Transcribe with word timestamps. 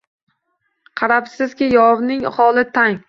Qarabsizki, 1.01 1.67
yovning 1.75 2.25
holi 2.39 2.65
tang. 2.79 2.99